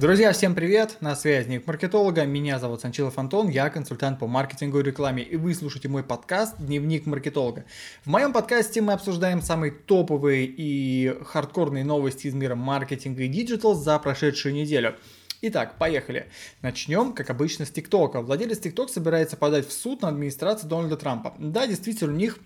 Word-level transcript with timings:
Друзья, 0.00 0.32
всем 0.32 0.54
привет! 0.54 0.96
На 1.00 1.14
связи 1.14 1.50
Дневник 1.50 1.66
маркетолога. 1.66 2.24
Меня 2.24 2.58
зовут 2.58 2.80
Санчилов 2.80 3.18
Антон, 3.18 3.50
я 3.50 3.68
консультант 3.68 4.18
по 4.18 4.26
маркетингу 4.26 4.80
и 4.80 4.82
рекламе, 4.82 5.22
и 5.22 5.36
вы 5.36 5.54
слушаете 5.54 5.88
мой 5.88 6.02
подкаст 6.02 6.54
«Дневник 6.58 7.04
маркетолога». 7.04 7.66
В 8.02 8.06
моем 8.06 8.32
подкасте 8.32 8.80
мы 8.80 8.94
обсуждаем 8.94 9.42
самые 9.42 9.72
топовые 9.72 10.46
и 10.46 11.14
хардкорные 11.26 11.84
новости 11.84 12.28
из 12.28 12.32
мира 12.32 12.54
маркетинга 12.54 13.24
и 13.24 13.28
digital 13.28 13.74
за 13.74 13.98
прошедшую 13.98 14.54
неделю. 14.54 14.96
Итак, 15.42 15.76
поехали. 15.76 16.30
Начнем, 16.62 17.12
как 17.12 17.28
обычно, 17.28 17.66
с 17.66 17.70
ТикТока. 17.70 18.22
Владелец 18.22 18.58
ТикТок 18.58 18.88
собирается 18.88 19.36
подать 19.36 19.68
в 19.68 19.72
суд 19.72 20.00
на 20.00 20.08
администрацию 20.08 20.70
Дональда 20.70 20.96
Трампа. 20.96 21.34
Да, 21.38 21.66
действительно, 21.66 22.14
у 22.14 22.16
них 22.16 22.38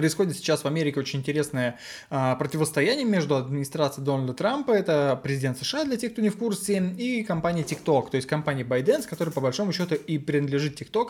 Происходит 0.00 0.34
сейчас 0.34 0.64
в 0.64 0.66
Америке 0.66 0.98
очень 0.98 1.18
интересное 1.18 1.78
а, 2.08 2.34
противостояние 2.36 3.04
между 3.04 3.36
администрацией 3.36 4.02
Дональда 4.02 4.32
Трампа, 4.32 4.70
это 4.70 5.20
президент 5.22 5.58
США, 5.58 5.84
для 5.84 5.98
тех, 5.98 6.12
кто 6.12 6.22
не 6.22 6.30
в 6.30 6.38
курсе, 6.38 6.82
и 6.96 7.22
компанией 7.22 7.66
TikTok, 7.66 8.08
то 8.10 8.16
есть 8.16 8.26
компания 8.26 8.62
ByteDance, 8.62 9.06
которая 9.06 9.34
по 9.34 9.42
большому 9.42 9.74
счету 9.74 9.96
и 9.96 10.16
принадлежит 10.16 10.80
TikTok. 10.80 11.08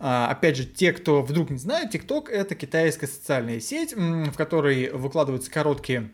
А, 0.00 0.26
опять 0.28 0.56
же, 0.56 0.64
те, 0.64 0.92
кто 0.92 1.22
вдруг 1.22 1.50
не 1.50 1.58
знает, 1.58 1.94
TikTok 1.94 2.30
это 2.30 2.56
китайская 2.56 3.06
социальная 3.06 3.60
сеть, 3.60 3.94
в 3.94 4.32
которой 4.32 4.90
выкладываются 4.90 5.48
короткие 5.48 6.10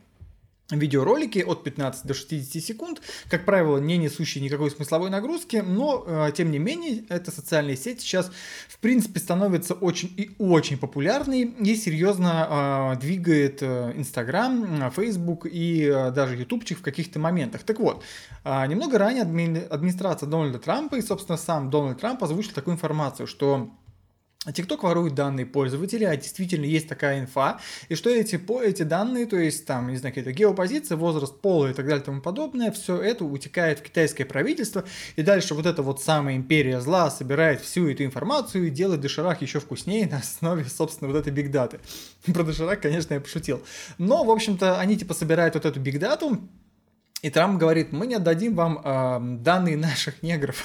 видеоролики 0.70 1.38
от 1.40 1.64
15 1.64 2.06
до 2.06 2.14
60 2.14 2.62
секунд, 2.62 3.00
как 3.30 3.44
правило, 3.44 3.78
не 3.78 3.96
несущие 3.96 4.44
никакой 4.44 4.70
смысловой 4.70 5.10
нагрузки, 5.10 5.56
но, 5.56 6.04
э, 6.06 6.32
тем 6.36 6.50
не 6.50 6.58
менее, 6.58 7.04
эта 7.08 7.30
социальная 7.30 7.76
сеть 7.76 8.00
сейчас, 8.00 8.30
в 8.68 8.78
принципе, 8.78 9.20
становится 9.20 9.74
очень 9.74 10.12
и 10.16 10.30
очень 10.38 10.76
популярной 10.76 11.42
и 11.42 11.76
серьезно 11.76 12.94
э, 12.94 13.00
двигает 13.00 13.62
э, 13.62 13.92
Инстаграм, 13.96 14.90
Фейсбук 14.90 15.46
и 15.50 15.84
э, 15.84 16.10
даже 16.10 16.36
Ютубчик 16.36 16.78
в 16.78 16.82
каких-то 16.82 17.18
моментах. 17.18 17.62
Так 17.62 17.80
вот, 17.80 18.02
э, 18.44 18.66
немного 18.66 18.98
ранее 18.98 19.22
адми 19.22 19.66
администрация 19.70 20.28
Дональда 20.28 20.58
Трампа 20.58 20.96
и, 20.96 21.02
собственно, 21.02 21.38
сам 21.38 21.70
Дональд 21.70 22.00
Трамп 22.00 22.22
озвучил 22.22 22.52
такую 22.52 22.74
информацию, 22.74 23.26
что 23.26 23.70
TikTok 24.46 24.82
ворует 24.82 25.16
данные 25.16 25.46
пользователей, 25.46 26.06
а 26.06 26.16
действительно 26.16 26.64
есть 26.64 26.88
такая 26.88 27.18
инфа, 27.18 27.60
и 27.88 27.96
что 27.96 28.08
эти, 28.08 28.36
по, 28.36 28.62
эти 28.62 28.84
данные, 28.84 29.26
то 29.26 29.36
есть 29.36 29.66
там, 29.66 29.88
не 29.88 29.96
знаю, 29.96 30.14
какие-то 30.14 30.32
геопозиция, 30.32 30.96
возраст 30.96 31.40
пола 31.40 31.70
и 31.70 31.74
так 31.74 31.86
далее 31.86 32.02
и 32.02 32.04
тому 32.04 32.20
подобное, 32.20 32.70
все 32.70 33.02
это 33.02 33.24
утекает 33.24 33.80
в 33.80 33.82
китайское 33.82 34.24
правительство, 34.24 34.84
и 35.16 35.22
дальше 35.22 35.54
вот 35.54 35.66
эта 35.66 35.82
вот 35.82 36.00
самая 36.00 36.36
империя 36.36 36.80
зла 36.80 37.10
собирает 37.10 37.60
всю 37.60 37.88
эту 37.88 38.04
информацию 38.04 38.68
и 38.68 38.70
делает 38.70 39.00
доширак 39.00 39.42
еще 39.42 39.58
вкуснее 39.58 40.06
на 40.06 40.18
основе, 40.18 40.64
собственно, 40.64 41.10
вот 41.10 41.18
этой 41.18 41.32
бигдаты. 41.32 41.80
Про 42.32 42.44
доширак, 42.44 42.80
конечно, 42.80 43.14
я 43.14 43.20
пошутил. 43.20 43.60
Но, 43.98 44.22
в 44.22 44.30
общем-то, 44.30 44.78
они 44.78 44.96
типа 44.96 45.14
собирают 45.14 45.54
вот 45.56 45.66
эту 45.66 45.80
бигдату, 45.80 46.38
и 47.20 47.30
Трамп 47.30 47.58
говорит, 47.58 47.90
мы 47.90 48.06
не 48.06 48.14
отдадим 48.14 48.54
вам 48.54 48.78
э, 48.78 49.40
данные 49.42 49.76
наших 49.76 50.22
негров. 50.22 50.62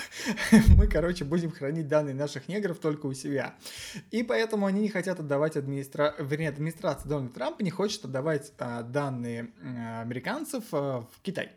мы, 0.77 0.87
короче, 0.87 1.25
будем 1.25 1.51
хранить 1.51 1.87
данные 1.87 2.13
наших 2.13 2.47
негров 2.47 2.77
только 2.77 3.07
у 3.07 3.13
себя. 3.13 3.55
И 4.11 4.21
поэтому 4.21 4.67
они 4.67 4.81
не 4.81 4.89
хотят 4.89 5.19
отдавать 5.19 5.57
администра... 5.57 6.15
вернее, 6.19 6.49
администрация 6.49 7.09
Дональда 7.09 7.33
Трампа 7.33 7.63
не 7.63 7.71
хочет 7.71 8.05
отдавать 8.05 8.53
э, 8.59 8.83
данные 8.83 9.51
э, 9.61 10.01
американцев 10.01 10.63
э, 10.71 10.77
в 10.77 11.21
Китай. 11.23 11.49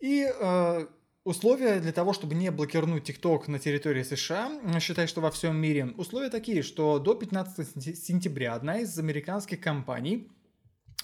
И 0.00 0.26
э, 0.26 0.86
Условия 1.28 1.78
для 1.78 1.92
того, 1.92 2.14
чтобы 2.14 2.34
не 2.34 2.50
блокировать 2.50 3.04
ТикТок 3.04 3.48
на 3.48 3.58
территории 3.58 4.02
США, 4.02 4.50
считай, 4.80 5.06
что 5.06 5.20
во 5.20 5.30
всем 5.30 5.58
мире, 5.58 5.92
условия 5.98 6.30
такие, 6.30 6.62
что 6.62 6.98
до 6.98 7.14
15 7.14 7.98
сентября 7.98 8.54
одна 8.54 8.78
из 8.78 8.98
американских 8.98 9.60
компаний 9.60 10.30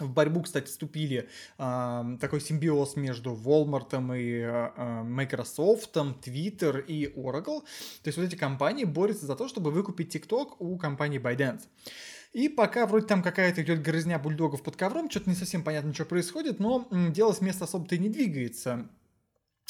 в 0.01 0.11
борьбу, 0.11 0.43
кстати, 0.43 0.67
вступили 0.67 1.29
э, 1.59 2.17
такой 2.21 2.41
симбиоз 2.41 2.97
между 2.97 3.33
Walmart 3.33 4.19
и 4.19 4.41
э, 4.41 5.03
Microsoft, 5.05 5.97
Twitter 5.97 6.85
и 6.85 7.07
Oracle. 7.15 7.61
То 8.03 8.09
есть 8.09 8.19
вот 8.19 8.25
эти 8.25 8.35
компании 8.35 8.85
борются 8.85 9.27
за 9.27 9.37
то, 9.37 9.47
чтобы 9.47 9.71
выкупить 9.71 10.15
TikTok 10.15 10.57
у 10.59 10.77
компании 10.79 11.21
ByteDance. 11.21 11.63
И 12.33 12.49
пока 12.49 12.87
вроде 12.87 13.07
там 13.07 13.23
какая-то 13.23 13.63
идет 13.63 13.83
грызня 13.83 14.19
бульдогов 14.19 14.65
под 14.65 14.75
ковром, 14.75 15.09
что-то 15.09 15.31
не 15.31 15.37
совсем 15.37 15.63
понятно, 15.63 15.95
что 15.95 16.05
происходит, 16.05 16.59
но 16.59 16.89
дело 16.91 17.33
с 17.33 17.41
места 17.41 17.65
особо-то 17.65 17.95
и 17.95 17.99
не 17.99 18.09
двигается. 18.09 18.89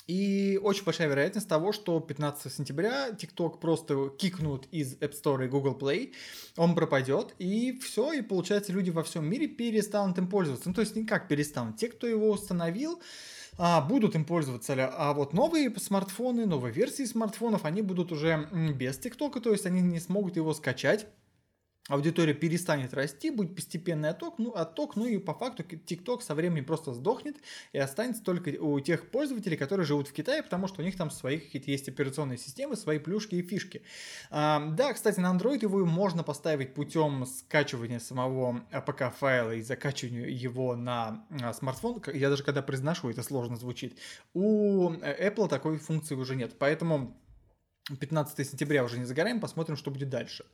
И 0.06 0.60
очень 0.62 0.84
большая 0.84 1.08
вероятность 1.08 1.48
того, 1.48 1.72
что 1.72 1.98
15 1.98 2.52
сентября 2.52 3.10
TikTok 3.10 3.58
просто 3.58 4.10
кикнут 4.10 4.66
из 4.70 4.96
App 4.98 5.12
Store 5.12 5.44
и 5.44 5.48
Google 5.48 5.78
Play, 5.78 6.12
он 6.56 6.74
пропадет, 6.74 7.34
и 7.38 7.78
все, 7.78 8.12
и 8.12 8.20
получается 8.20 8.72
люди 8.72 8.90
во 8.90 9.02
всем 9.02 9.24
мире 9.24 9.46
перестанут 9.46 10.18
им 10.18 10.28
пользоваться. 10.28 10.68
Ну, 10.68 10.74
то 10.74 10.82
есть 10.82 10.94
никак 10.94 11.26
перестанут. 11.26 11.78
Те, 11.78 11.88
кто 11.88 12.06
его 12.06 12.30
установил, 12.30 13.00
а, 13.56 13.80
будут 13.80 14.14
им 14.14 14.26
пользоваться, 14.26 14.74
а 14.76 15.14
вот 15.14 15.32
новые 15.32 15.74
смартфоны, 15.78 16.44
новые 16.44 16.72
версии 16.72 17.04
смартфонов, 17.04 17.64
они 17.64 17.80
будут 17.80 18.12
уже 18.12 18.48
без 18.74 18.98
ТикТока, 18.98 19.40
то 19.40 19.52
есть 19.52 19.64
они 19.64 19.80
не 19.80 20.00
смогут 20.00 20.36
его 20.36 20.52
скачать 20.52 21.06
аудитория 21.88 22.32
перестанет 22.32 22.94
расти, 22.94 23.30
будет 23.30 23.54
постепенный 23.54 24.10
отток, 24.10 24.38
ну, 24.38 24.52
отток, 24.54 24.96
ну 24.96 25.06
и 25.06 25.18
по 25.18 25.34
факту 25.34 25.62
TikTok 25.62 26.22
со 26.22 26.34
временем 26.34 26.64
просто 26.64 26.94
сдохнет 26.94 27.36
и 27.72 27.78
останется 27.78 28.22
только 28.22 28.50
у 28.58 28.80
тех 28.80 29.10
пользователей, 29.10 29.56
которые 29.56 29.84
живут 29.84 30.08
в 30.08 30.12
Китае, 30.12 30.42
потому 30.42 30.66
что 30.66 30.80
у 30.80 30.84
них 30.84 30.96
там 30.96 31.10
свои 31.10 31.38
какие-то 31.38 31.70
есть 31.70 31.88
операционные 31.88 32.38
системы, 32.38 32.76
свои 32.76 32.98
плюшки 32.98 33.34
и 33.34 33.42
фишки. 33.42 33.82
А, 34.30 34.66
да, 34.70 34.94
кстати, 34.94 35.20
на 35.20 35.34
Android 35.34 35.60
его 35.60 35.84
можно 35.84 36.22
поставить 36.22 36.72
путем 36.72 37.26
скачивания 37.26 37.98
самого 37.98 38.64
APK-файла 38.72 39.56
и 39.56 39.62
закачивания 39.62 40.26
его 40.28 40.76
на 40.76 41.26
а, 41.42 41.52
смартфон. 41.52 42.02
Я 42.14 42.30
даже 42.30 42.44
когда 42.44 42.62
произношу, 42.62 43.10
это 43.10 43.22
сложно 43.22 43.56
звучит. 43.56 43.98
У 44.32 44.90
э, 44.90 45.28
Apple 45.28 45.48
такой 45.48 45.78
функции 45.78 46.14
уже 46.14 46.34
нет, 46.34 46.56
поэтому 46.58 47.20
15 48.00 48.48
сентября 48.48 48.84
уже 48.84 48.98
не 48.98 49.04
загораем, 49.04 49.40
посмотрим, 49.40 49.76
что 49.76 49.90
будет 49.90 50.08
дальше. 50.08 50.46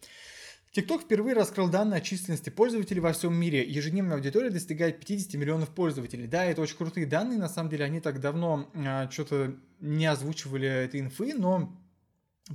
TikTok 0.77 1.03
впервые 1.03 1.35
раскрыл 1.35 1.69
данные 1.69 1.99
о 1.99 2.01
численности 2.01 2.49
пользователей 2.49 3.01
во 3.01 3.13
всем 3.13 3.35
мире. 3.35 3.69
Ежедневная 3.69 4.17
аудитория 4.17 4.51
достигает 4.51 5.01
50 5.01 5.35
миллионов 5.35 5.71
пользователей. 5.71 6.29
Да, 6.29 6.45
это 6.45 6.63
очень 6.63 6.77
крутые 6.77 7.07
данные, 7.07 7.41
на 7.41 7.49
самом 7.49 7.71
деле 7.71 7.85
они 7.85 8.01
так 8.01 8.21
давно 8.21 8.71
а, 8.75 9.11
что-то 9.11 9.57
не 9.81 10.07
озвучивали 10.07 10.69
этой 10.69 11.01
инфы, 11.01 11.35
но 11.35 11.77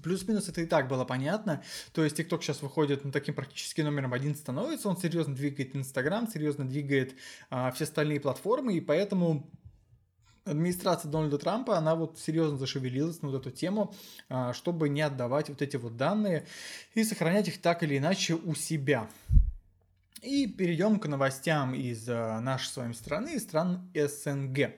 Плюс-минус 0.03 0.49
это 0.49 0.61
и 0.61 0.65
так 0.65 0.89
было 0.89 1.05
понятно. 1.05 1.63
То 1.93 2.03
есть 2.03 2.19
TikTok 2.19 2.41
сейчас 2.41 2.61
выходит 2.61 3.05
ну, 3.05 3.11
таким 3.11 3.33
практически 3.33 3.79
номером 3.79 4.13
один 4.13 4.35
становится. 4.35 4.89
Он 4.89 4.97
серьезно 4.97 5.33
двигает 5.35 5.73
Instagram, 5.73 6.27
серьезно 6.27 6.67
двигает 6.67 7.15
а, 7.49 7.71
все 7.71 7.85
остальные 7.85 8.19
платформы, 8.19 8.75
и 8.75 8.81
поэтому 8.81 9.49
администрация 10.45 11.11
Дональда 11.11 11.37
Трампа, 11.37 11.77
она 11.77 11.95
вот 11.95 12.19
серьезно 12.19 12.57
зашевелилась 12.57 13.21
на 13.21 13.29
вот 13.29 13.41
эту 13.41 13.51
тему, 13.51 13.93
а, 14.29 14.53
чтобы 14.53 14.89
не 14.89 15.01
отдавать 15.01 15.49
вот 15.49 15.61
эти 15.61 15.75
вот 15.75 15.97
данные 15.97 16.45
и 16.93 17.03
сохранять 17.03 17.47
их 17.47 17.61
так 17.61 17.83
или 17.83 17.97
иначе 17.97 18.35
у 18.35 18.55
себя. 18.55 19.09
И 20.21 20.47
перейдем 20.47 20.99
к 20.99 21.07
новостям 21.07 21.73
из 21.73 22.07
а, 22.07 22.39
нашей 22.39 22.67
с 22.67 22.77
вами 22.77 22.93
страны, 22.93 23.39
стран 23.39 23.91
СНГ. 23.93 24.71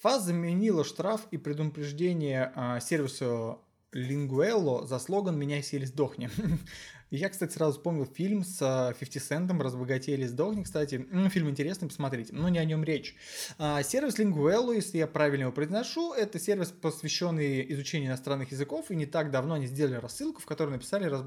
ФАС 0.00 0.24
заменила 0.24 0.84
штраф 0.84 1.22
и 1.30 1.36
предупреждение 1.36 2.50
а, 2.54 2.80
сервису 2.80 3.60
Лингуэлло 3.92 4.86
за 4.86 4.98
слоган 4.98 5.38
«Меняйся 5.38 5.76
или 5.76 5.84
сдохни». 5.84 6.30
Я, 7.12 7.28
кстати, 7.28 7.52
сразу 7.52 7.76
вспомнил 7.76 8.06
фильм 8.06 8.42
с 8.42 8.56
50 8.98 9.22
а, 9.22 9.26
Центом 9.26 9.60
«Разбогатей 9.60 10.14
или 10.14 10.24
сдохни», 10.24 10.62
кстати. 10.62 11.06
Фильм 11.28 11.50
интересный, 11.50 11.86
посмотрите, 11.86 12.32
но 12.32 12.48
не 12.48 12.58
о 12.58 12.64
нем 12.64 12.82
речь. 12.82 13.14
А, 13.58 13.82
сервис 13.82 14.18
Linguello, 14.18 14.74
если 14.74 14.96
я 14.96 15.06
правильно 15.06 15.42
его 15.42 15.52
произношу, 15.52 16.14
это 16.14 16.38
сервис, 16.38 16.68
посвященный 16.68 17.70
изучению 17.74 18.08
иностранных 18.08 18.50
языков, 18.50 18.90
и 18.90 18.96
не 18.96 19.04
так 19.04 19.30
давно 19.30 19.56
они 19.56 19.66
сделали 19.66 19.96
рассылку, 19.96 20.40
в 20.40 20.46
которой 20.46 20.70
написали 20.70 21.04
раз... 21.04 21.22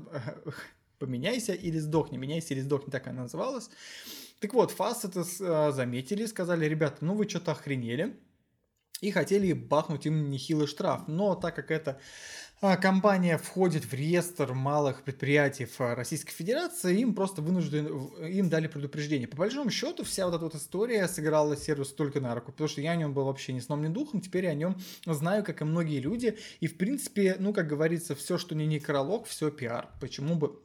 «Поменяйся 0.97 1.53
или 1.53 1.77
сдохни», 1.77 2.17
«Меняйся 2.17 2.55
или 2.55 2.61
сдохни», 2.61 2.89
так 2.89 3.05
она 3.05 3.21
называлась. 3.21 3.69
Так 4.39 4.55
вот, 4.55 4.71
ФАС 4.71 5.05
это 5.05 5.23
а, 5.41 5.71
заметили, 5.71 6.25
сказали, 6.25 6.65
ребята, 6.65 7.05
ну 7.05 7.13
вы 7.13 7.29
что-то 7.29 7.51
охренели, 7.51 8.17
и 9.01 9.11
хотели 9.11 9.53
бахнуть 9.53 10.05
им 10.05 10.29
нехилый 10.29 10.67
штраф. 10.67 11.07
Но 11.07 11.35
так 11.35 11.55
как 11.55 11.69
это 11.69 11.99
компания 12.61 13.37
входит 13.37 13.85
в 13.85 13.93
реестр 13.93 14.53
малых 14.53 15.03
предприятий 15.03 15.67
Российской 15.77 16.31
Федерации, 16.31 16.99
им 16.99 17.13
просто 17.13 17.41
вынуждены, 17.41 17.89
им 18.27 18.49
дали 18.49 18.67
предупреждение. 18.67 19.27
По 19.27 19.37
большому 19.37 19.69
счету, 19.69 20.03
вся 20.03 20.25
вот 20.25 20.35
эта 20.35 20.43
вот 20.45 20.55
история 20.55 21.07
сыграла 21.07 21.55
сервис 21.57 21.89
только 21.89 22.19
на 22.21 22.33
руку, 22.33 22.51
потому 22.51 22.67
что 22.67 22.81
я 22.81 22.91
о 22.91 22.95
нем 22.95 23.13
был 23.13 23.25
вообще 23.25 23.53
ни 23.53 23.59
сном, 23.59 23.81
ни 23.81 23.87
духом, 23.87 24.21
теперь 24.21 24.45
я 24.45 24.51
о 24.51 24.55
нем 24.55 24.77
знаю, 25.05 25.43
как 25.43 25.61
и 25.61 25.65
многие 25.65 25.99
люди, 25.99 26.37
и 26.59 26.67
в 26.67 26.77
принципе, 26.77 27.35
ну, 27.39 27.53
как 27.53 27.67
говорится, 27.67 28.15
все, 28.15 28.37
что 28.37 28.55
не 28.55 28.65
некролог, 28.65 29.27
все 29.27 29.51
пиар, 29.51 29.89
почему 29.99 30.35
бы 30.35 30.59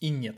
и 0.00 0.10
нет. 0.10 0.36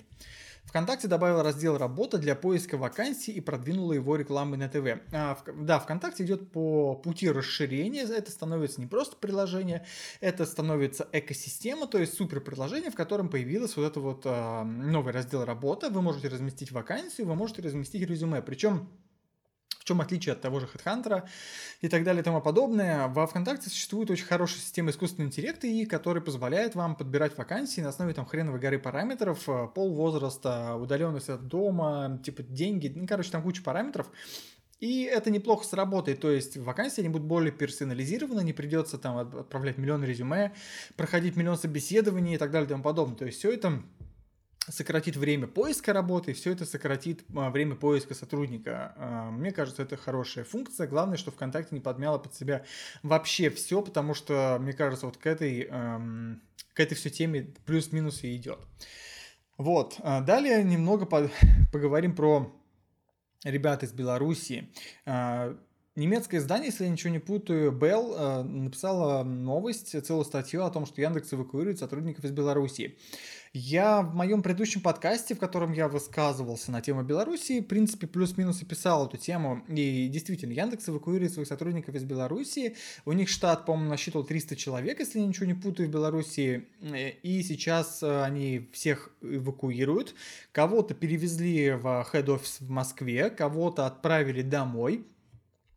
ВКонтакте 0.68 1.08
добавил 1.08 1.42
раздел 1.42 1.78
«Работа» 1.78 2.18
для 2.18 2.34
поиска 2.34 2.76
вакансий 2.76 3.32
и 3.32 3.40
продвинула 3.40 3.94
его 3.94 4.16
рекламой 4.16 4.58
на 4.58 4.68
ТВ. 4.68 5.00
А, 5.14 5.34
в, 5.34 5.64
да, 5.64 5.78
ВКонтакте 5.78 6.24
идет 6.24 6.52
по 6.52 6.94
пути 6.94 7.30
расширения, 7.30 8.02
это 8.02 8.30
становится 8.30 8.78
не 8.78 8.86
просто 8.86 9.16
приложение, 9.16 9.86
это 10.20 10.44
становится 10.44 11.08
экосистема, 11.12 11.86
то 11.86 11.96
есть 11.98 12.14
супер 12.14 12.42
приложение, 12.42 12.90
в 12.90 12.94
котором 12.94 13.30
появилась 13.30 13.76
вот 13.76 13.84
это 13.84 14.00
вот 14.00 14.22
а, 14.26 14.62
новый 14.64 15.14
раздел 15.14 15.46
«Работа», 15.46 15.88
вы 15.88 16.02
можете 16.02 16.28
разместить 16.28 16.70
вакансию, 16.70 17.26
вы 17.26 17.34
можете 17.34 17.62
разместить 17.62 18.06
резюме, 18.06 18.42
причем 18.42 18.90
чем 19.88 20.00
отличие 20.00 20.34
от 20.34 20.40
того 20.40 20.60
же 20.60 20.68
HeadHunter 20.72 21.24
и 21.80 21.88
так 21.88 22.04
далее 22.04 22.20
и 22.20 22.24
тому 22.24 22.40
подобное. 22.40 23.08
Во 23.08 23.26
ВКонтакте 23.26 23.70
существует 23.70 24.10
очень 24.10 24.26
хорошая 24.26 24.60
система 24.60 24.90
искусственного 24.90 25.28
интеллекта, 25.28 25.66
и 25.66 25.86
которая 25.86 26.22
позволяет 26.22 26.74
вам 26.74 26.94
подбирать 26.94 27.36
вакансии 27.38 27.80
на 27.80 27.88
основе 27.88 28.12
там 28.12 28.26
хреновой 28.26 28.60
горы 28.60 28.78
параметров, 28.78 29.48
э, 29.48 29.68
пол, 29.74 29.94
возраста, 29.94 30.76
удаленность 30.76 31.30
от 31.30 31.48
дома, 31.48 32.20
типа 32.22 32.42
деньги, 32.42 32.92
ну, 32.94 33.06
короче, 33.06 33.30
там 33.30 33.42
куча 33.42 33.62
параметров. 33.62 34.10
И 34.80 35.02
это 35.02 35.30
неплохо 35.30 35.64
сработает, 35.64 36.20
то 36.20 36.30
есть 36.30 36.56
вакансии 36.56 37.00
они 37.00 37.08
будут 37.08 37.26
более 37.26 37.50
персонализированы, 37.50 38.44
не 38.44 38.52
придется 38.52 38.96
там 38.96 39.16
отправлять 39.16 39.76
миллион 39.76 40.04
резюме, 40.04 40.52
проходить 40.96 41.34
миллион 41.34 41.58
собеседований 41.58 42.34
и 42.34 42.38
так 42.38 42.52
далее 42.52 42.66
и 42.66 42.68
тому 42.68 42.84
подобное. 42.84 43.16
То 43.16 43.24
есть 43.24 43.38
все 43.38 43.50
это 43.50 43.82
сократит 44.70 45.16
время 45.16 45.46
поиска 45.46 45.92
работы, 45.92 46.32
все 46.32 46.52
это 46.52 46.64
сократит 46.64 47.24
а, 47.34 47.50
время 47.50 47.74
поиска 47.74 48.14
сотрудника. 48.14 48.94
А, 48.96 49.30
мне 49.30 49.50
кажется, 49.50 49.82
это 49.82 49.96
хорошая 49.96 50.44
функция. 50.44 50.86
Главное, 50.86 51.16
что 51.16 51.30
ВКонтакте 51.30 51.74
не 51.74 51.80
подмяла 51.80 52.18
под 52.18 52.34
себя 52.34 52.64
вообще 53.02 53.50
все, 53.50 53.82
потому 53.82 54.14
что, 54.14 54.58
мне 54.60 54.72
кажется, 54.72 55.06
вот 55.06 55.16
к 55.16 55.26
этой, 55.26 55.68
эм, 55.70 56.42
к 56.74 56.80
этой 56.80 56.94
все 56.94 57.10
теме 57.10 57.54
плюс-минус 57.66 58.24
и 58.24 58.36
идет. 58.36 58.60
Вот. 59.56 59.96
А, 60.00 60.20
далее 60.20 60.62
немного 60.62 61.06
поговорим 61.72 62.14
про 62.14 62.52
ребят 63.44 63.82
из 63.82 63.92
Беларуси. 63.92 64.68
Немецкое 65.98 66.38
издание, 66.38 66.66
если 66.66 66.84
я 66.84 66.90
ничего 66.90 67.12
не 67.12 67.18
путаю, 67.18 67.72
Bell 67.72 68.14
э, 68.16 68.42
написала 68.44 69.24
новость, 69.24 70.00
целую 70.06 70.24
статью 70.24 70.62
о 70.62 70.70
том, 70.70 70.86
что 70.86 71.00
Яндекс 71.00 71.34
эвакуирует 71.34 71.80
сотрудников 71.80 72.24
из 72.24 72.30
Беларуси. 72.30 72.96
Я 73.60 74.02
в 74.02 74.14
моем 74.14 74.40
предыдущем 74.40 74.80
подкасте, 74.80 75.34
в 75.34 75.40
котором 75.40 75.72
я 75.72 75.88
высказывался 75.88 76.70
на 76.70 76.80
тему 76.80 77.02
Беларуси, 77.02 77.60
в 77.60 77.64
принципе, 77.64 78.06
плюс-минус 78.06 78.62
описал 78.62 79.08
эту 79.08 79.16
тему. 79.16 79.64
И 79.66 80.06
действительно, 80.06 80.52
Яндекс 80.52 80.88
эвакуирует 80.88 81.32
своих 81.32 81.48
сотрудников 81.48 81.96
из 81.96 82.04
Беларуси. 82.04 82.76
У 83.04 83.10
них 83.10 83.28
штат, 83.28 83.66
по-моему, 83.66 83.90
насчитывал 83.90 84.24
300 84.24 84.54
человек, 84.54 85.00
если 85.00 85.18
я 85.18 85.26
ничего 85.26 85.46
не 85.46 85.54
путаю, 85.54 85.88
в 85.88 85.92
Беларуси. 85.92 86.68
И 87.24 87.42
сейчас 87.42 88.00
э, 88.00 88.22
они 88.22 88.68
всех 88.72 89.10
эвакуируют. 89.22 90.14
Кого-то 90.52 90.94
перевезли 90.94 91.72
в 91.72 92.06
хед-офис 92.12 92.60
в 92.60 92.70
Москве, 92.70 93.28
кого-то 93.28 93.86
отправили 93.86 94.42
домой 94.42 95.04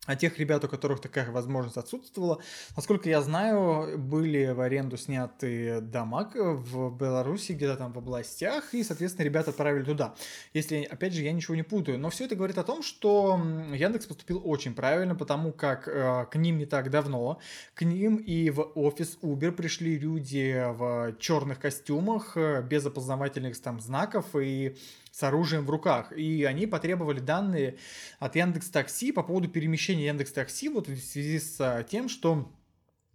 а 0.08 0.16
тех 0.16 0.40
ребят, 0.40 0.64
у 0.64 0.68
которых 0.68 1.00
такая 1.00 1.30
возможность 1.30 1.78
отсутствовала, 1.78 2.42
насколько 2.76 3.08
я 3.08 3.22
знаю, 3.22 4.00
были 4.00 4.48
в 4.48 4.60
аренду 4.60 4.98
сняты 4.98 5.80
дома 5.80 6.32
в 6.34 6.98
Беларуси, 6.98 7.52
где-то 7.52 7.78
там 7.78 7.94
в 7.94 8.00
областях, 8.00 8.74
и, 8.74 8.84
соответственно, 8.84 9.26
ребята 9.26 9.52
отправили 9.52 9.84
туда. 9.84 10.16
Если, 10.54 10.82
опять 10.84 11.14
же, 11.14 11.22
я 11.22 11.32
ничего 11.32 11.56
не 11.56 11.62
путаю. 11.62 12.00
Но 12.00 12.10
все 12.10 12.26
это 12.26 12.36
говорит 12.36 12.58
о 12.58 12.64
том, 12.64 12.82
что 12.82 13.40
Яндекс 13.74 14.08
поступил 14.08 14.42
очень 14.44 14.74
правильно, 14.74 15.14
потому 15.14 15.52
как 15.52 15.88
э, 15.88 16.26
к 16.32 16.36
ним 16.36 16.58
не 16.58 16.66
так 16.66 16.90
давно, 16.90 17.38
к 17.76 17.84
ним 17.84 18.16
и 18.16 18.50
в 18.50 18.72
офис 18.74 19.20
Uber 19.22 19.52
пришли 19.52 20.00
люди 20.00 20.64
в 20.68 21.16
черных 21.20 21.60
костюмах, 21.60 22.36
э, 22.36 22.64
без 22.64 22.84
опознавательных 22.88 23.60
там 23.62 23.80
знаков, 23.80 24.36
и 24.36 24.76
с 25.12 25.24
оружием 25.24 25.66
в 25.66 25.70
руках. 25.70 26.12
И 26.14 26.44
они 26.46 26.66
потребовали 26.68 27.20
данные 27.20 27.78
от 28.20 28.36
Яндекс 28.36 28.70
Такси 28.70 29.12
по 29.12 29.24
поводу 29.24 29.50
перемещения 29.50 30.08
Яндекс 30.08 30.32
Такси 30.32 30.70
вот 30.70 30.88
в 30.88 30.98
связи 31.00 31.40
с 31.40 31.58
а, 31.60 31.84
тем, 31.84 32.08
что 32.08 32.50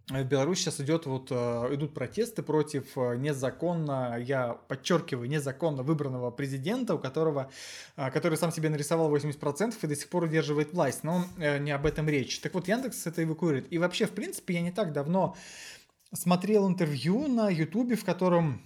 в 0.09 0.23
Беларуси 0.23 0.61
сейчас 0.61 0.79
идет 0.79 1.05
вот, 1.05 1.29
а, 1.31 1.73
идут 1.73 1.93
протесты 1.93 2.43
против 2.43 2.97
а, 2.97 3.15
незаконно, 3.15 4.17
я 4.19 4.53
подчеркиваю, 4.67 5.27
незаконно 5.27 5.81
выбранного 5.81 6.29
президента, 6.29 6.93
у 6.95 6.99
которого, 6.99 7.51
который 7.95 8.37
сам 8.37 8.51
себе 8.51 8.69
нарисовал 8.69 9.13
80% 9.13 9.75
и 9.81 9.87
до 9.87 9.95
сих 9.95 10.09
пор 10.09 10.23
удерживает 10.23 10.73
власть. 10.73 11.03
Но 11.03 11.25
э, 11.37 11.57
не 11.57 11.71
об 11.71 11.85
этом 11.85 12.07
речь. 12.07 12.39
Так 12.39 12.53
вот, 12.53 12.67
Яндекс 12.67 13.07
это 13.07 13.23
эвакуирует. 13.23 13.73
И 13.73 13.79
вообще, 13.79 14.05
в 14.05 14.11
принципе, 14.11 14.53
я 14.53 14.61
не 14.61 14.71
так 14.71 14.93
давно 14.93 15.35
смотрел 16.13 16.67
интервью 16.69 17.27
на 17.27 17.49
Ютубе, 17.49 17.95
в 17.95 18.05
котором 18.05 18.61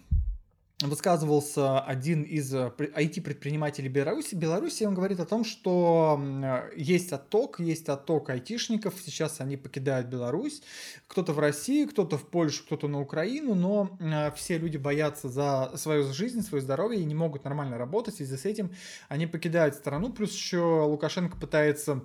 высказывался 0.89 1.79
один 1.79 2.23
из 2.23 2.53
IT-предпринимателей 2.53 3.87
э, 3.87 3.91
Беларуси. 3.91 4.35
Беларуси. 4.35 4.83
Он 4.83 4.93
говорит 4.93 5.19
о 5.19 5.25
том, 5.25 5.43
что 5.43 6.21
есть 6.75 7.11
отток, 7.11 7.59
есть 7.59 7.89
отток 7.89 8.29
айтишников, 8.29 8.95
сейчас 9.03 9.41
они 9.41 9.57
покидают 9.57 10.07
Беларусь, 10.07 10.61
кто-то 11.07 11.33
в 11.33 11.39
Россию, 11.39 11.89
кто-то 11.89 12.17
в 12.17 12.27
Польшу, 12.27 12.63
кто-то 12.63 12.87
на 12.87 12.99
Украину, 13.01 13.55
но 13.55 13.97
э, 13.99 14.31
все 14.35 14.57
люди 14.57 14.77
боятся 14.77 15.29
за 15.29 15.71
свою 15.75 16.11
жизнь, 16.13 16.41
свое 16.41 16.61
здоровье 16.61 17.01
и 17.01 17.05
не 17.05 17.15
могут 17.15 17.43
нормально 17.43 17.77
работать, 17.77 18.19
и 18.21 18.25
с 18.25 18.45
этим 18.45 18.71
они 19.09 19.27
покидают 19.27 19.75
страну, 19.75 20.11
плюс 20.11 20.33
еще 20.33 20.85
Лукашенко 20.85 21.37
пытается 21.37 22.03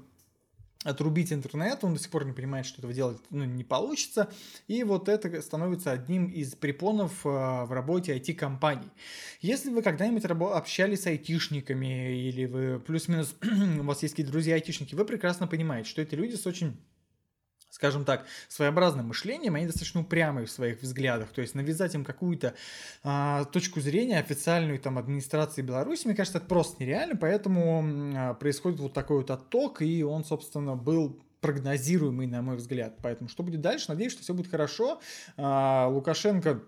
отрубить 0.84 1.32
интернет, 1.32 1.82
он 1.82 1.94
до 1.94 2.00
сих 2.00 2.10
пор 2.10 2.24
не 2.24 2.32
понимает, 2.32 2.66
что 2.66 2.78
этого 2.78 2.92
делать 2.92 3.18
ну, 3.30 3.44
не 3.44 3.64
получится, 3.64 4.30
и 4.68 4.84
вот 4.84 5.08
это 5.08 5.40
становится 5.42 5.92
одним 5.92 6.26
из 6.26 6.54
препонов 6.54 7.24
э, 7.24 7.28
в 7.28 7.68
работе 7.70 8.16
IT-компаний. 8.16 8.90
Если 9.40 9.70
вы 9.70 9.82
когда-нибудь 9.82 10.24
общались 10.24 11.02
с 11.02 11.06
айтишниками, 11.06 12.16
или 12.16 12.46
вы 12.46 12.80
плюс-минус, 12.80 13.34
у 13.80 13.82
вас 13.82 14.02
есть 14.02 14.14
какие-то 14.14 14.32
друзья-айтишники, 14.32 14.94
вы 14.94 15.04
прекрасно 15.04 15.46
понимаете, 15.46 15.88
что 15.88 16.02
эти 16.02 16.14
люди 16.14 16.34
с 16.36 16.46
очень 16.46 16.76
скажем 17.76 18.06
так, 18.06 18.24
своеобразным 18.48 19.08
мышлением, 19.08 19.54
они 19.54 19.66
достаточно 19.66 20.00
упрямые 20.00 20.46
в 20.46 20.50
своих 20.50 20.80
взглядах. 20.80 21.28
То 21.28 21.42
есть 21.42 21.54
навязать 21.54 21.94
им 21.94 22.06
какую-то 22.06 22.54
а, 23.02 23.44
точку 23.44 23.82
зрения 23.82 24.18
официальную 24.18 24.78
там 24.78 24.96
администрации 24.96 25.60
Беларуси, 25.60 26.06
мне 26.06 26.16
кажется, 26.16 26.38
это 26.38 26.46
просто 26.46 26.82
нереально, 26.82 27.16
поэтому 27.16 27.84
а, 28.16 28.32
происходит 28.32 28.80
вот 28.80 28.94
такой 28.94 29.18
вот 29.18 29.30
отток, 29.30 29.82
и 29.82 30.02
он, 30.02 30.24
собственно, 30.24 30.74
был 30.74 31.20
прогнозируемый, 31.42 32.26
на 32.26 32.40
мой 32.40 32.56
взгляд. 32.56 32.94
Поэтому 33.02 33.28
что 33.28 33.42
будет 33.42 33.60
дальше? 33.60 33.84
Надеюсь, 33.88 34.12
что 34.12 34.22
все 34.22 34.32
будет 34.32 34.50
хорошо. 34.50 35.02
А, 35.36 35.86
Лукашенко 35.88 36.62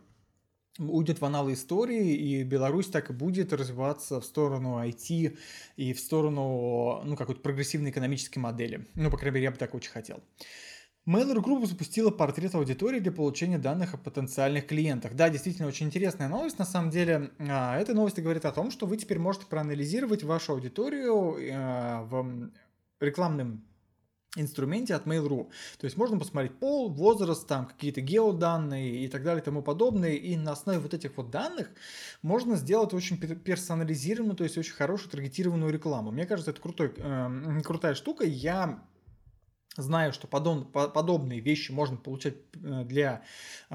уйдет 0.78 1.22
в 1.22 1.24
аналы 1.24 1.54
истории, 1.54 2.16
и 2.16 2.42
Беларусь 2.42 2.88
так 2.88 3.08
и 3.08 3.14
будет 3.14 3.54
развиваться 3.54 4.20
в 4.20 4.26
сторону 4.26 4.78
IT 4.84 5.38
и 5.76 5.92
в 5.94 6.00
сторону, 6.00 7.00
ну, 7.02 7.16
какой-то 7.16 7.40
прогрессивной 7.40 7.92
экономической 7.92 8.40
модели. 8.40 8.86
Ну, 8.94 9.10
по 9.10 9.16
крайней 9.16 9.36
мере, 9.36 9.44
я 9.44 9.50
бы 9.52 9.56
так 9.56 9.74
очень 9.74 9.90
хотел. 9.90 10.22
Mail.ru 11.08 11.42
Group 11.42 11.66
запустила 11.66 12.10
портрет 12.10 12.54
аудитории 12.54 13.00
для 13.00 13.10
получения 13.10 13.56
данных 13.56 13.94
о 13.94 13.96
потенциальных 13.96 14.66
клиентах. 14.66 15.14
Да, 15.14 15.30
действительно, 15.30 15.66
очень 15.66 15.86
интересная 15.86 16.28
новость. 16.28 16.58
На 16.58 16.66
самом 16.66 16.90
деле, 16.90 17.30
а, 17.38 17.78
эта 17.78 17.94
новость 17.94 18.18
говорит 18.18 18.44
о 18.44 18.52
том, 18.52 18.70
что 18.70 18.84
вы 18.84 18.98
теперь 18.98 19.18
можете 19.18 19.46
проанализировать 19.46 20.22
вашу 20.22 20.52
аудиторию 20.52 21.38
э, 21.38 22.02
в 22.02 22.50
рекламном 23.00 23.64
инструменте 24.36 24.94
от 24.94 25.06
Mail.ru. 25.06 25.50
То 25.78 25.86
есть 25.86 25.96
можно 25.96 26.18
посмотреть 26.18 26.58
пол, 26.58 26.90
возраст, 26.90 27.48
там 27.48 27.64
какие-то 27.64 28.02
геоданные 28.02 29.04
и 29.04 29.08
так 29.08 29.24
далее 29.24 29.40
и 29.40 29.44
тому 29.44 29.62
подобное. 29.62 30.12
И 30.12 30.36
на 30.36 30.52
основе 30.52 30.78
вот 30.78 30.92
этих 30.92 31.16
вот 31.16 31.30
данных 31.30 31.70
можно 32.20 32.56
сделать 32.56 32.92
очень 32.92 33.16
персонализированную, 33.16 34.36
то 34.36 34.44
есть 34.44 34.58
очень 34.58 34.74
хорошую 34.74 35.10
таргетированную 35.10 35.72
рекламу. 35.72 36.10
Мне 36.10 36.26
кажется, 36.26 36.50
это 36.50 36.60
крутой, 36.60 36.92
э, 36.94 37.60
крутая 37.64 37.94
штука. 37.94 38.26
Я 38.26 38.82
Знаю, 39.78 40.12
что 40.12 40.26
подоб, 40.26 40.72
подобные 40.72 41.38
вещи 41.38 41.70
можно 41.70 41.96
получать 41.96 42.34
э, 42.54 42.84
для 42.84 43.22
э, 43.70 43.74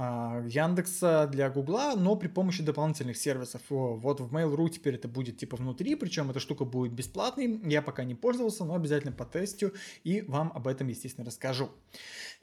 Яндекса, 0.49 1.29
для 1.31 1.49
Гугла, 1.49 1.93
но 1.95 2.17
при 2.17 2.27
помощи 2.27 2.61
дополнительных 2.61 3.15
сервисов. 3.15 3.61
Вот 3.69 4.19
в 4.19 4.35
Mail.ru 4.35 4.69
теперь 4.69 4.95
это 4.95 5.07
будет 5.07 5.37
типа 5.37 5.55
внутри, 5.55 5.95
причем 5.95 6.29
эта 6.29 6.41
штука 6.41 6.65
будет 6.65 6.91
бесплатной. 6.91 7.61
Я 7.63 7.81
пока 7.81 8.03
не 8.03 8.15
пользовался, 8.15 8.65
но 8.65 8.75
обязательно 8.75 9.13
потестю 9.13 9.71
и 10.03 10.19
вам 10.21 10.51
об 10.53 10.67
этом, 10.67 10.89
естественно, 10.89 11.25
расскажу. 11.25 11.69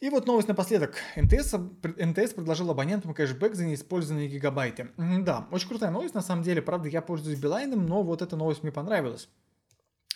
И 0.00 0.08
вот 0.08 0.26
новость 0.26 0.48
напоследок. 0.48 0.96
МТС, 1.16 1.52
МТС 1.82 2.32
предложил 2.32 2.70
абонентам 2.70 3.12
кэшбэк 3.12 3.54
за 3.54 3.66
неиспользованные 3.66 4.28
гигабайты. 4.28 4.88
Да, 4.96 5.46
очень 5.50 5.68
крутая 5.68 5.90
новость 5.90 6.14
на 6.14 6.22
самом 6.22 6.42
деле. 6.42 6.62
Правда, 6.62 6.88
я 6.88 7.02
пользуюсь 7.02 7.38
Билайном, 7.38 7.84
но 7.84 8.02
вот 8.02 8.22
эта 8.22 8.36
новость 8.36 8.62
мне 8.62 8.72
понравилась. 8.72 9.28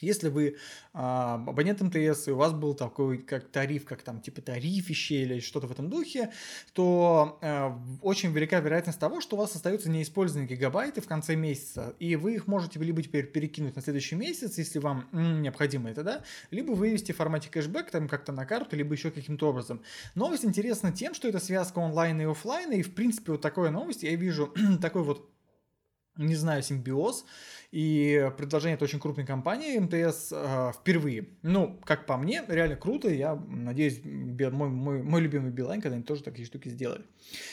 Если 0.04 0.28
вы 0.28 0.56
а, 0.92 1.34
абонент 1.34 1.80
МТС, 1.80 2.28
и 2.28 2.30
у 2.30 2.36
вас 2.36 2.52
был 2.52 2.74
такой 2.74 3.18
как 3.18 3.48
тариф, 3.48 3.84
как 3.84 4.02
там 4.02 4.20
типа 4.20 4.42
тарифище 4.42 5.22
или 5.22 5.40
что-то 5.40 5.66
в 5.66 5.72
этом 5.72 5.88
духе, 5.88 6.30
то 6.72 7.38
а, 7.42 7.80
очень 8.02 8.32
велика 8.32 8.60
вероятность 8.60 9.00
того, 9.00 9.20
что 9.20 9.36
у 9.36 9.38
вас 9.38 9.54
остаются 9.54 9.90
неиспользованные 9.90 10.48
гигабайты 10.48 11.00
в 11.00 11.06
конце 11.06 11.36
месяца, 11.36 11.94
и 11.98 12.16
вы 12.16 12.34
их 12.34 12.46
можете 12.46 12.78
либо 12.78 13.02
теперь 13.02 13.26
перекинуть 13.26 13.76
на 13.76 13.82
следующий 13.82 14.14
месяц, 14.14 14.58
если 14.58 14.78
вам 14.78 15.08
м, 15.12 15.42
необходимо 15.42 15.90
это, 15.90 16.02
да, 16.02 16.24
либо 16.50 16.72
вывести 16.72 17.12
в 17.12 17.16
формате 17.16 17.48
кэшбэк 17.50 17.90
там 17.90 18.08
как-то 18.08 18.32
на 18.32 18.46
карту, 18.46 18.76
либо 18.76 18.94
еще 18.94 19.10
каким-то 19.10 19.48
образом. 19.48 19.82
Новость 20.14 20.44
интересна 20.44 20.92
тем, 20.92 21.14
что 21.14 21.28
это 21.28 21.40
связка 21.40 21.78
онлайн 21.78 22.20
и 22.20 22.24
офлайн, 22.24 22.72
и 22.72 22.82
в 22.82 22.94
принципе 22.94 23.32
вот 23.32 23.40
такая 23.40 23.70
новость 23.70 24.02
я 24.02 24.14
вижу 24.14 24.52
такой 24.80 25.02
вот 25.02 25.30
не 26.16 26.36
знаю, 26.36 26.62
симбиоз, 26.62 27.24
и 27.74 28.30
предложение 28.36 28.76
это 28.76 28.84
очень 28.84 29.00
крупной 29.00 29.26
компании 29.26 29.76
МТС 29.80 30.28
э, 30.30 30.70
впервые. 30.76 31.26
Ну, 31.42 31.76
как 31.82 32.06
по 32.06 32.16
мне, 32.16 32.44
реально 32.46 32.76
круто, 32.76 33.08
я 33.08 33.34
надеюсь, 33.34 34.00
мой, 34.04 34.68
мой, 34.68 35.02
мой 35.02 35.20
любимый 35.20 35.50
Билайн 35.50 35.80
когда-нибудь 35.80 36.06
тоже 36.06 36.22
такие 36.22 36.46
штуки 36.46 36.68
сделали. 36.68 37.02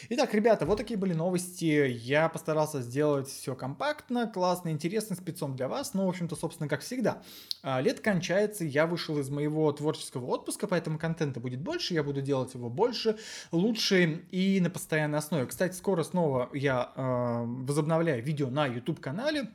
Итак, 0.09 0.31
ребята, 0.35 0.67
вот 0.67 0.77
такие 0.77 0.99
были 0.99 1.13
новости, 1.13 1.87
я 1.89 2.29
постарался 2.29 2.83
сделать 2.83 3.29
все 3.29 3.55
компактно, 3.55 4.27
классно, 4.27 4.69
интересно, 4.69 5.15
спецом 5.15 5.55
для 5.55 5.67
вас, 5.67 5.95
ну, 5.95 6.05
в 6.05 6.09
общем-то, 6.09 6.35
собственно, 6.35 6.69
как 6.69 6.81
всегда. 6.81 7.23
А, 7.63 7.81
лет 7.81 7.99
кончается, 7.99 8.63
я 8.63 8.85
вышел 8.85 9.17
из 9.17 9.31
моего 9.31 9.71
творческого 9.71 10.27
отпуска, 10.27 10.67
поэтому 10.67 10.99
контента 10.99 11.39
будет 11.39 11.61
больше, 11.61 11.95
я 11.95 12.03
буду 12.03 12.21
делать 12.21 12.53
его 12.53 12.69
больше, 12.69 13.17
лучше 13.51 14.21
и 14.29 14.59
на 14.61 14.69
постоянной 14.69 15.17
основе. 15.17 15.47
Кстати, 15.47 15.75
скоро 15.75 16.03
снова 16.03 16.51
я 16.53 16.91
э, 16.95 17.43
возобновляю 17.63 18.21
видео 18.21 18.51
на 18.51 18.67
YouTube-канале. 18.67 19.49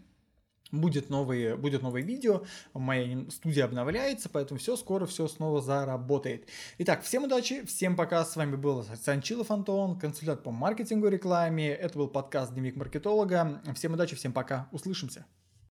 Будет 0.73 1.11
новые, 1.11 1.57
будет 1.57 1.83
новое 1.83 2.03
видео, 2.03 2.43
моя 2.75 3.25
студия 3.31 3.65
обновляется, 3.65 4.29
поэтому 4.29 4.59
все 4.59 4.77
скоро, 4.77 5.07
все 5.07 5.29
снова 5.29 5.63
заработает. 5.63 6.49
Итак, 6.79 7.05
всем 7.05 7.25
удачи, 7.25 7.65
всем 7.67 7.95
пока, 7.95 8.25
с 8.25 8.35
вами 8.35 8.57
был 8.57 8.85
Санчилов 9.03 9.51
Антон, 9.53 9.99
консультант 9.99 10.43
по 10.43 10.51
маркетингу 10.51 11.07
и 11.07 11.11
рекламе, 11.11 11.69
это 11.69 11.97
был 11.97 12.09
подкаст 12.09 12.53
Дневник 12.53 12.75
маркетолога, 12.75 13.63
всем 13.77 13.93
удачи, 13.95 14.17
всем 14.17 14.33
пока, 14.33 14.69
услышимся. 14.73 15.25